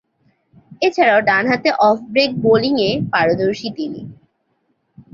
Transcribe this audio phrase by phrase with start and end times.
[0.81, 4.01] এছাড়াও, ডানহাতে off break বোলিংয়ে পারদর্শী তিনি।